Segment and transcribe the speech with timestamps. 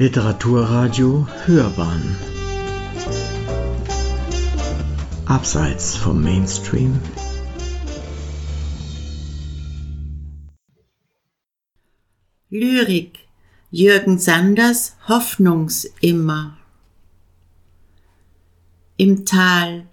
[0.00, 2.16] Literaturradio Hörbahn.
[5.26, 7.00] Abseits vom Mainstream.
[12.48, 13.18] Lyrik.
[13.72, 16.56] Jürgen Sanders Hoffnungsimmer
[18.98, 19.88] Im Tal.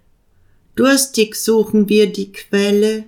[0.76, 3.06] Durstig suchen wir die Quelle,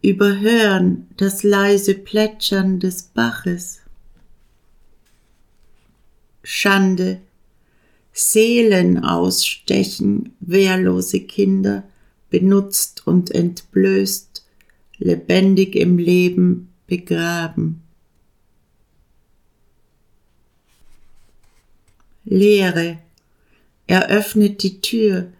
[0.00, 3.83] überhören das leise Plätschern des Baches.
[6.44, 7.20] Schande,
[8.12, 11.82] Seelen ausstechen, wehrlose Kinder,
[12.30, 14.44] benutzt und entblößt,
[14.98, 17.82] lebendig im Leben begraben.
[22.24, 22.98] Leere,
[23.88, 25.32] er öffnet die Tür,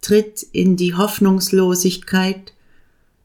[0.00, 2.52] tritt in die Hoffnungslosigkeit,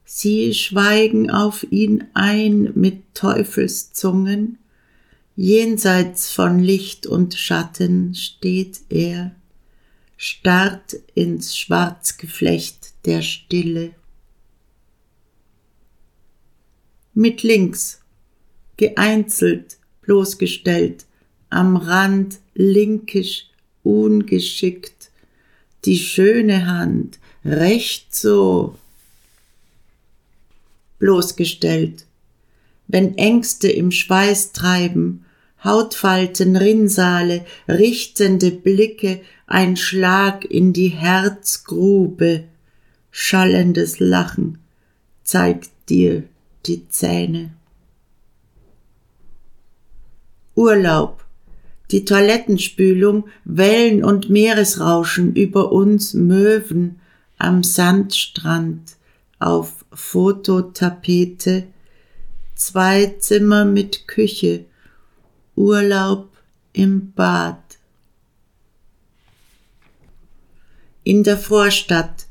[0.06, 4.60] sie schweigen auf ihn ein mit Teufelszungen,
[5.44, 9.32] Jenseits von Licht und Schatten steht er,
[10.16, 13.96] starrt ins Schwarzgeflecht der Stille.
[17.16, 18.02] Mit links,
[18.78, 21.08] geeinzelt, bloßgestellt,
[21.50, 23.48] am Rand linkisch,
[23.82, 25.10] ungeschickt,
[25.86, 28.78] die schöne Hand, recht so,
[31.00, 32.06] bloßgestellt,
[32.88, 35.26] wenn Ängste im Schweiß treiben,
[35.64, 42.46] Hautfalten, Rinnsale, richtende Blicke, ein Schlag in die Herzgrube,
[43.12, 44.58] schallendes Lachen
[45.24, 46.24] zeigt dir
[46.66, 47.52] die Zähne.
[50.56, 51.24] Urlaub,
[51.92, 57.00] die Toilettenspülung, Wellen und Meeresrauschen über uns Möwen
[57.38, 58.98] am Sandstrand
[59.40, 61.68] auf Fototapete,
[62.56, 64.66] zwei Zimmer mit Küche,
[65.56, 66.30] Urlaub
[66.74, 67.58] im Bad.
[71.04, 72.28] In der Vorstadt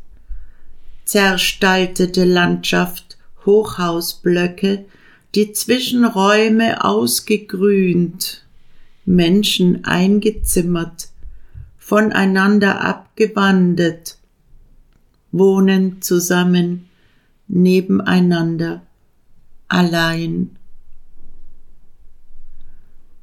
[1.05, 4.87] zerstaltete Landschaft, Hochhausblöcke,
[5.35, 8.45] die Zwischenräume ausgegrünt,
[9.05, 11.09] Menschen eingezimmert,
[11.79, 14.19] voneinander abgewandet,
[15.33, 16.89] wohnen zusammen,
[17.49, 18.83] nebeneinander
[19.69, 20.57] allein.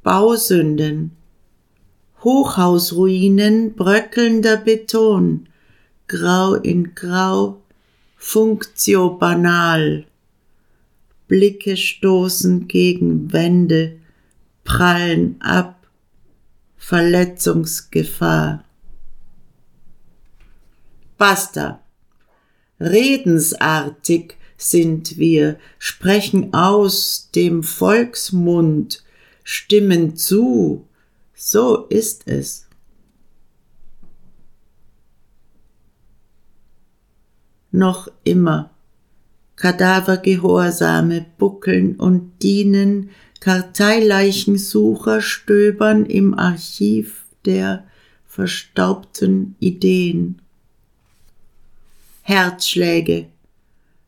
[0.08, 1.10] Bausünden,
[2.24, 5.50] Hochhausruinen, bröckelnder Beton,
[6.06, 7.60] grau in grau,
[8.16, 10.06] Funktio banal,
[11.26, 13.98] Blicke stoßen gegen Wände,
[14.64, 15.86] prallen ab,
[16.78, 18.64] Verletzungsgefahr.
[21.18, 21.82] Basta.
[22.80, 29.02] Redensartig sind wir, sprechen aus dem Volksmund,
[29.50, 30.86] stimmen zu,
[31.34, 32.66] so ist es.
[37.70, 38.70] Noch immer.
[39.56, 43.08] Kadavergehorsame buckeln und dienen,
[43.40, 47.84] Karteileichensucher stöbern im Archiv der
[48.26, 50.42] verstaubten Ideen.
[52.20, 53.28] Herzschläge.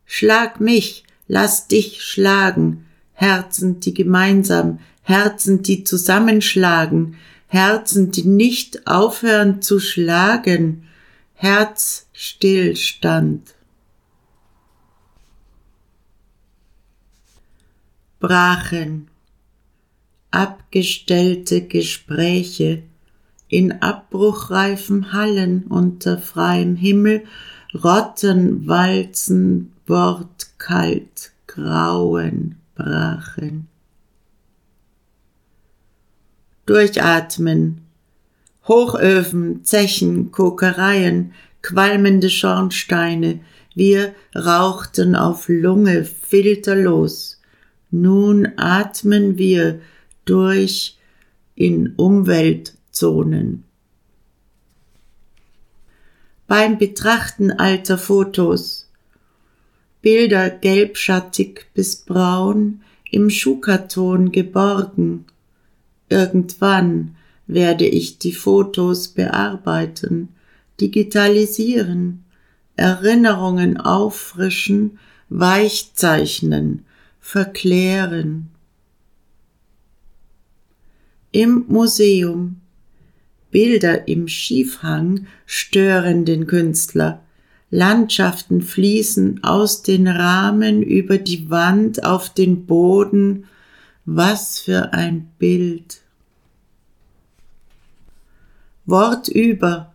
[0.04, 2.84] Schlag mich, lass dich schlagen,
[3.14, 4.80] Herzen, die gemeinsam,
[5.10, 7.16] Herzen, die zusammenschlagen,
[7.48, 10.84] Herzen, die nicht aufhören zu schlagen,
[11.34, 13.56] Herzstillstand.
[18.20, 19.08] Brachen,
[20.30, 22.84] abgestellte Gespräche,
[23.48, 27.24] in abbruchreifen Hallen unter freiem Himmel,
[27.74, 33.69] Rotten walzen wortkalt Grauen brachen.
[36.66, 37.82] Durchatmen,
[38.66, 41.32] Hochöfen, Zechen, Kokereien,
[41.62, 43.40] qualmende Schornsteine,
[43.74, 47.40] wir rauchten auf Lunge filterlos.
[47.90, 49.80] Nun atmen wir
[50.24, 50.98] durch
[51.54, 53.64] in Umweltzonen.
[56.46, 58.90] Beim Betrachten alter Fotos
[60.02, 62.80] Bilder gelbschattig bis braun
[63.10, 65.26] im Schuhkarton geborgen.
[66.10, 67.16] Irgendwann
[67.46, 70.28] werde ich die Fotos bearbeiten,
[70.80, 72.24] digitalisieren,
[72.76, 74.98] Erinnerungen auffrischen,
[75.30, 76.84] weichzeichnen,
[77.20, 78.50] verklären.
[81.32, 82.60] Im Museum
[83.50, 87.22] Bilder im Schiefhang stören den Künstler,
[87.70, 93.44] Landschaften fließen aus den Rahmen über die Wand auf den Boden.
[94.12, 96.00] Was für ein Bild.
[98.84, 99.94] Wort über,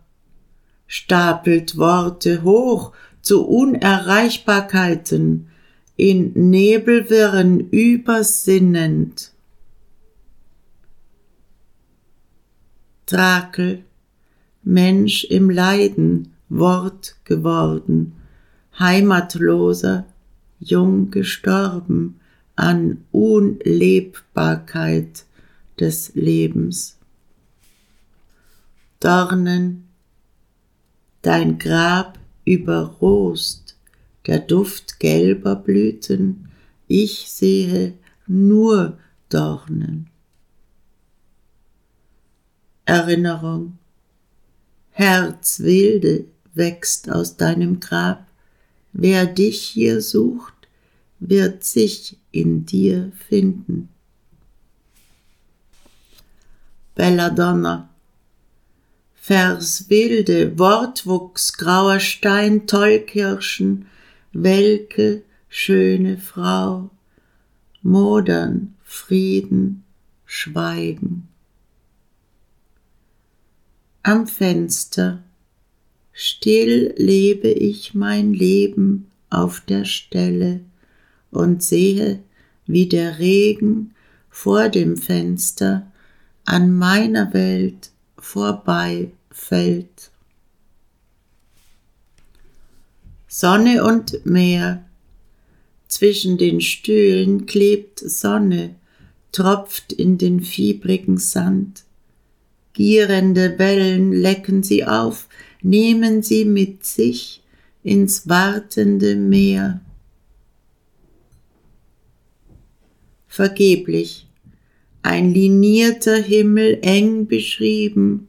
[0.86, 5.48] stapelt Worte hoch zu Unerreichbarkeiten,
[5.96, 9.32] in Nebelwirren übersinnend.
[13.04, 13.84] Drakel,
[14.62, 18.14] Mensch im Leiden, Wort geworden,
[18.78, 20.06] Heimatloser,
[20.58, 22.18] jung gestorben
[22.56, 25.24] an Unlebbarkeit
[25.78, 26.96] des Lebens.
[29.00, 29.88] Dornen,
[31.22, 33.76] dein Grab überrost,
[34.26, 36.48] der Duft gelber Blüten,
[36.88, 37.94] ich sehe
[38.26, 38.98] nur
[39.28, 40.10] Dornen.
[42.86, 43.78] Erinnerung,
[44.90, 46.24] Herzwilde
[46.54, 48.26] wächst aus deinem Grab,
[48.92, 50.55] wer dich hier sucht,
[51.18, 53.88] wird sich in dir finden.
[56.94, 57.88] Belladonna
[59.14, 63.86] Vers wilde, Wortwuchs, grauer Stein, Tollkirschen,
[64.32, 66.90] welke, schöne Frau,
[67.82, 69.82] Modern, Frieden,
[70.26, 71.26] Schweigen.
[74.04, 75.24] Am Fenster,
[76.12, 80.60] still lebe ich mein Leben auf der Stelle
[81.36, 82.20] und sehe,
[82.66, 83.94] wie der Regen
[84.28, 85.90] vor dem Fenster
[86.44, 90.10] an meiner Welt vorbeifällt.
[93.28, 94.84] Sonne und Meer,
[95.88, 98.74] zwischen den Stühlen klebt Sonne,
[99.32, 101.84] tropft in den fiebrigen Sand.
[102.72, 105.28] Gierende Wellen lecken sie auf,
[105.62, 107.42] nehmen sie mit sich
[107.82, 109.80] ins wartende Meer.
[113.36, 114.26] Vergeblich
[115.02, 118.28] ein linierter Himmel eng beschrieben,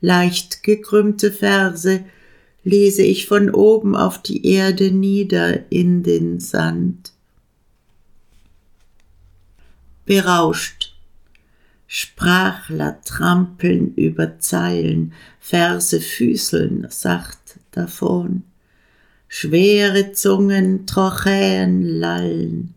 [0.00, 2.04] leicht gekrümmte Verse
[2.62, 7.10] lese ich von oben auf die Erde nieder in den Sand.
[10.04, 10.94] Berauscht.
[11.88, 18.44] Sprachler trampeln über Zeilen, Verse füßeln sacht davon.
[19.26, 22.73] Schwere Zungen Trochäen lallen,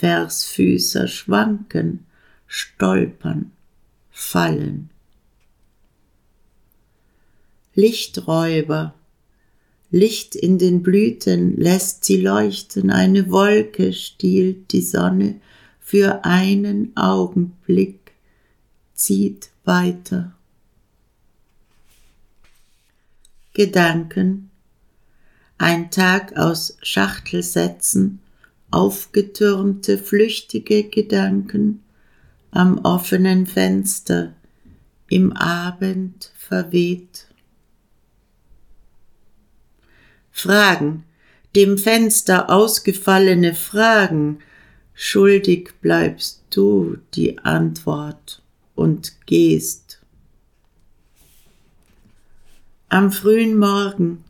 [0.00, 2.06] Versfüßer schwanken,
[2.46, 3.52] stolpern,
[4.10, 4.88] fallen.
[7.74, 8.94] Lichträuber,
[9.90, 15.38] Licht in den Blüten lässt sie leuchten, eine Wolke stiehlt die Sonne
[15.80, 18.12] für einen Augenblick,
[18.94, 20.32] zieht weiter.
[23.52, 24.50] Gedanken,
[25.58, 28.19] ein Tag aus Schachtelsätzen,
[28.70, 31.82] aufgetürmte flüchtige Gedanken,
[32.50, 34.34] am offenen Fenster,
[35.08, 37.26] im Abend verweht.
[40.30, 41.04] Fragen,
[41.56, 44.38] dem Fenster ausgefallene Fragen,
[44.94, 48.42] schuldig bleibst du die Antwort
[48.74, 50.00] und gehst.
[52.88, 54.24] Am frühen Morgen,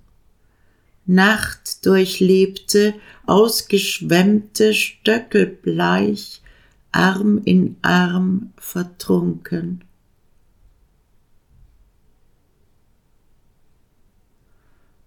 [1.11, 2.95] Nacht durchlebte,
[3.27, 6.41] ausgeschwemmte Stöckelbleich,
[6.93, 9.83] Arm in Arm vertrunken.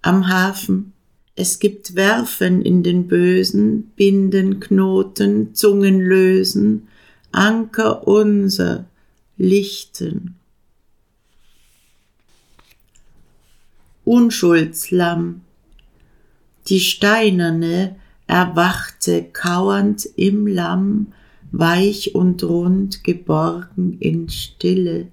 [0.01, 0.92] Am Hafen,
[1.38, 6.89] es gibt Werfen in den Bösen, Binden, Knoten, Zungen lösen,
[7.32, 8.84] Anker unser,
[9.38, 10.36] lichten.
[14.04, 15.44] Unschuldslamm,
[16.67, 17.96] die Steinerne
[18.27, 21.13] erwachte kauernd im Lamm,
[21.51, 25.12] weich und rund geborgen in Stille,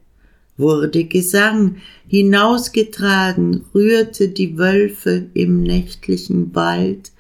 [0.57, 1.77] wurde Gesang
[2.07, 7.13] hinausgetragen, rührte die Wölfe im nächtlichen Wald,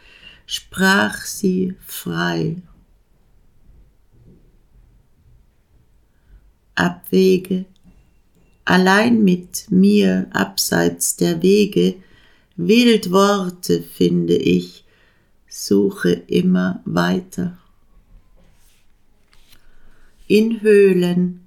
[0.46, 2.56] sprach sie frei.
[6.74, 7.66] Abwege,
[8.64, 11.96] allein mit mir abseits der Wege,
[12.66, 14.84] wild Worte finde ich,
[15.48, 17.56] suche immer weiter.
[20.26, 21.40] In Höhlen,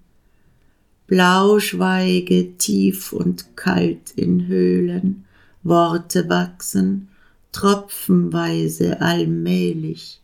[1.05, 5.25] blau schweige tief und kalt in Höhlen,
[5.61, 7.09] Worte wachsen,
[7.51, 10.19] tropfenweise allmählich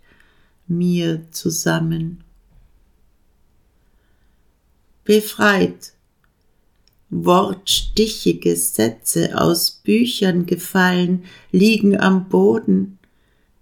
[0.68, 2.24] mir zusammen.
[5.04, 5.94] Befreit,
[7.10, 13.00] wortstichige Sätze aus Büchern gefallen, liegen am Boden,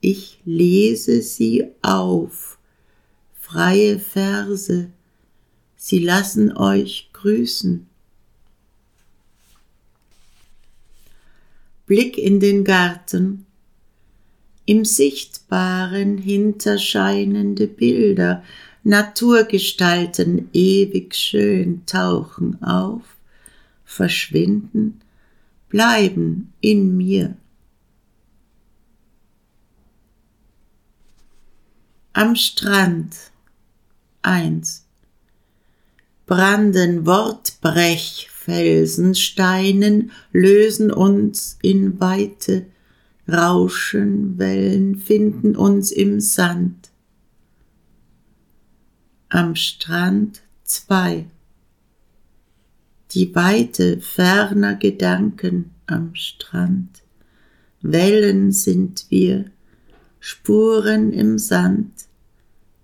[0.02, 2.58] ich lese sie auf.
[3.40, 4.90] Freie Verse,
[5.76, 7.88] sie lassen euch grüßen.
[11.86, 13.46] Blick in den Garten,
[14.66, 18.44] im Sichtbaren hinterscheinende Bilder,
[18.84, 23.17] Naturgestalten ewig schön tauchen auf,
[23.88, 25.00] verschwinden,
[25.70, 27.36] bleiben in mir.
[32.14, 33.16] Am Strand
[34.22, 34.86] 1
[36.26, 42.66] Branden Wortbrech Felsensteinen lösen uns in Weite,
[43.30, 46.92] Rauschen, Wellen finden uns im Sand.
[49.30, 51.28] Am Strand zwei.
[53.18, 57.02] Die Weite ferner Gedanken am Strand.
[57.82, 59.46] Wellen sind wir,
[60.20, 62.06] Spuren im Sand,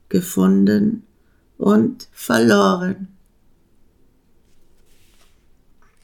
[0.10, 1.04] gefunden
[1.60, 3.10] und verloren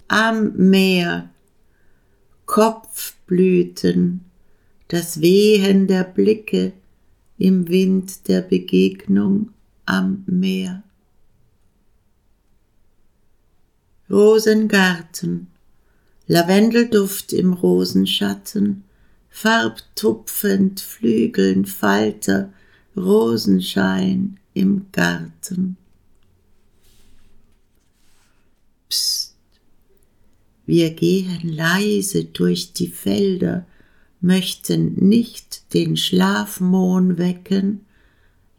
[0.10, 1.32] am Meer,
[2.46, 4.26] Kopfblüten,
[4.90, 6.74] das Wehen der Blicke
[7.40, 9.50] im Wind der Begegnung
[9.88, 10.84] am Meer.
[14.10, 15.48] Rosengarten,
[16.28, 18.84] Lavendelduft im Rosenschatten,
[19.30, 22.52] farbtupfend Flügeln Falter,
[22.98, 25.78] Rosenschein im Garten.
[28.90, 29.36] Psst.
[30.66, 33.66] Wir gehen leise durch die Felder,
[34.22, 37.86] möchten nicht den Schlafmohn wecken,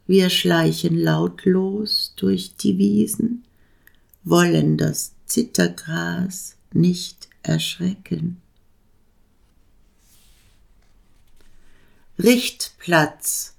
[0.07, 3.43] wir schleichen lautlos durch die Wiesen,
[4.23, 8.41] wollen das Zittergras nicht erschrecken.
[12.19, 13.55] Richtplatz,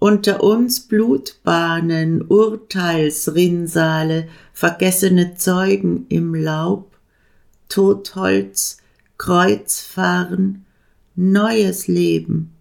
[0.00, 6.98] unter uns Blutbahnen, Urteilsrinnsale, vergessene Zeugen im Laub,
[7.68, 8.78] Totholz,
[9.16, 10.64] Kreuzfahren,
[11.14, 12.52] neues Leben.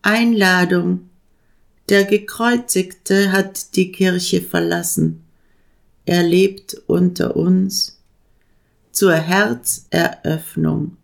[0.00, 1.10] Einladung.
[1.88, 5.22] Der Gekreuzigte hat die Kirche verlassen.
[6.04, 7.98] Er lebt unter uns.
[8.92, 10.98] Zur Herzeröffnung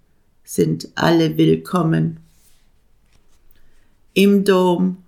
[0.45, 2.19] sind alle willkommen.
[4.13, 4.99] Im Dom,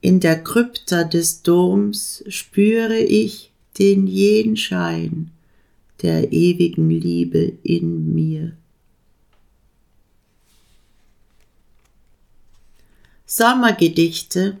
[0.00, 5.32] in der Krypta des Doms spüre ich, den Jenschein
[6.02, 8.52] der ewigen Liebe in mir.
[13.32, 14.58] Sommergedichte,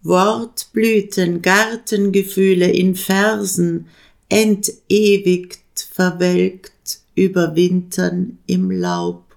[0.00, 3.86] Wortblüten, Gartengefühle in Versen,
[4.30, 5.60] entewigt,
[5.92, 9.36] verwelkt, überwintern im Laub.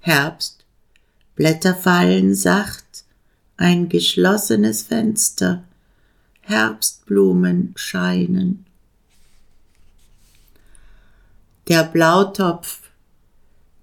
[0.00, 0.64] Herbst,
[1.36, 3.04] Blätter fallen sacht,
[3.56, 5.62] ein geschlossenes Fenster,
[6.40, 8.66] Herbstblumen scheinen.
[11.68, 12.87] Der Blautopf,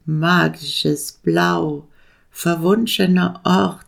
[0.06, 1.88] magisches Blau,
[2.32, 3.86] verwunschener Ort,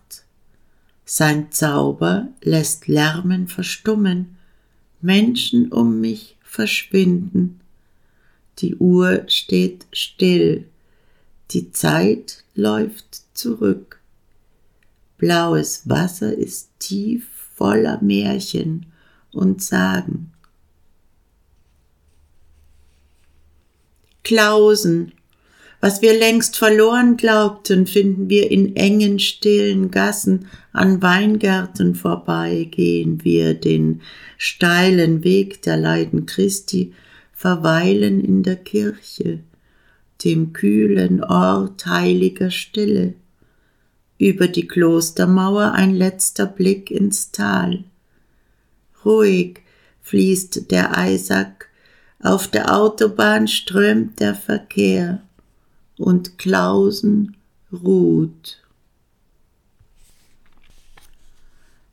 [1.10, 4.36] sein Zauber lässt Lärmen verstummen,
[5.00, 7.62] Menschen um mich verschwinden.
[8.60, 10.68] Die Uhr steht still,
[11.52, 14.02] die Zeit läuft zurück.
[15.18, 18.88] Blaues Wasser ist tief voller Märchen
[19.32, 20.34] und Sagen.
[24.24, 25.14] Klausen,
[25.80, 33.24] was wir längst verloren glaubten, finden wir in engen, stillen Gassen, an Weingärten vorbei gehen
[33.24, 34.02] wir den
[34.38, 36.94] steilen Weg der Leiden Christi,
[37.32, 39.40] verweilen in der Kirche,
[40.24, 43.14] dem kühlen Ort heiliger Stille.
[44.18, 47.84] Über die Klostermauer ein letzter Blick ins Tal.
[49.06, 49.60] Ruhig
[50.02, 51.70] fließt der Eisack,
[52.20, 55.22] auf der Autobahn strömt der Verkehr
[55.98, 57.38] und Klausen
[57.72, 58.64] ruht.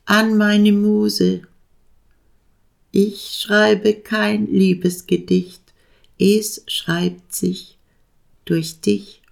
[0.04, 1.42] An meine Muse.
[2.92, 5.62] Ich schreibe kein Liebesgedicht,
[6.18, 7.78] es schreibt sich
[8.44, 9.23] durch dich.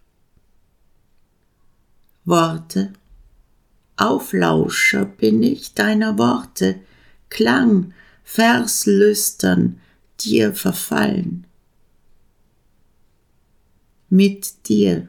[2.24, 2.92] Worte.
[3.96, 6.80] Auflauscher bin ich deiner Worte,
[7.28, 7.92] Klang,
[8.24, 9.80] Verslüstern,
[10.20, 11.46] dir verfallen.
[14.14, 15.08] Mit dir,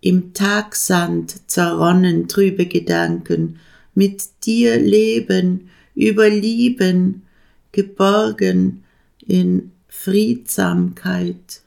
[0.00, 3.60] im Tagsand zerronnen trübe Gedanken,
[3.94, 7.22] mit dir leben, überlieben,
[7.70, 8.82] geborgen
[9.24, 11.62] in Friedsamkeit.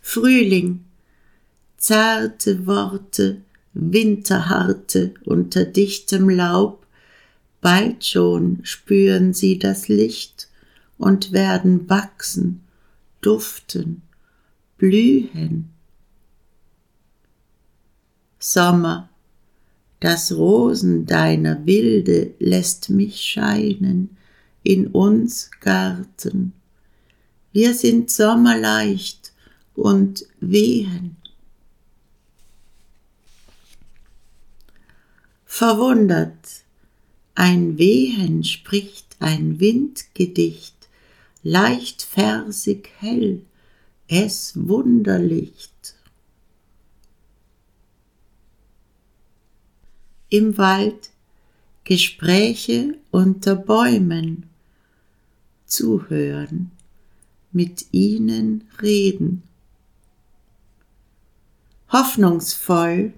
[0.00, 0.86] Frühling,
[1.76, 3.42] zarte Worte,
[3.74, 6.86] Winterharte unter dichtem Laub,
[7.60, 10.48] bald schon spüren sie das Licht
[10.98, 12.62] und werden wachsen,
[13.20, 14.02] duften,
[14.78, 15.70] blühen.
[18.38, 19.08] Sommer,
[20.00, 24.16] das Rosen deiner Wilde lässt mich scheinen
[24.62, 26.52] in uns Garten.
[27.52, 29.32] Wir sind sommerleicht
[29.74, 31.16] und wehen.
[35.46, 36.64] Verwundert,
[37.36, 40.73] ein Wehen spricht ein Windgedicht,
[41.44, 43.42] leicht versig hell,
[44.08, 45.74] es Wunderlicht.
[50.34, 51.10] im Wald,
[51.84, 54.46] Gespräche unter Bäumen,
[55.64, 56.72] zuhören,
[57.52, 59.44] mit ihnen reden.
[61.92, 63.12] Hoffnungsvoll,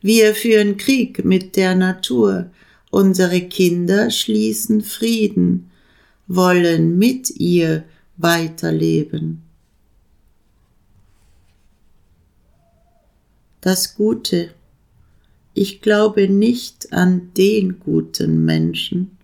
[0.00, 2.50] wir führen Krieg mit der Natur,
[2.90, 5.69] unsere Kinder schließen Frieden,
[6.30, 7.84] wollen mit ihr
[8.16, 9.42] weiterleben.
[13.60, 14.54] Das Gute
[15.52, 19.18] ich glaube nicht an den guten Menschen,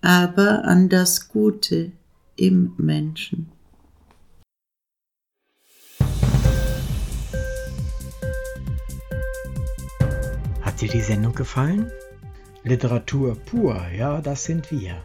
[0.00, 1.92] aber an das Gute
[2.36, 3.52] im Menschen.
[10.62, 11.90] Hat dir die Sendung gefallen?
[12.64, 15.04] Literatur pur, ja, das sind wir.